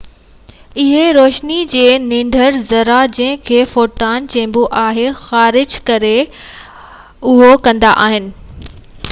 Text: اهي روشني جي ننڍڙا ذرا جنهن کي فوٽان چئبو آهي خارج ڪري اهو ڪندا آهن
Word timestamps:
اهي 0.83 1.01
روشني 1.17 1.57
جي 1.73 1.83
ننڍڙا 2.05 2.47
ذرا 2.69 2.95
جنهن 3.17 3.43
کي 3.49 3.59
فوٽان 3.75 4.31
چئبو 4.37 4.65
آهي 4.85 5.05
خارج 5.21 5.77
ڪري 5.91 6.15
اهو 6.17 7.53
ڪندا 7.69 7.95
آهن 8.09 8.31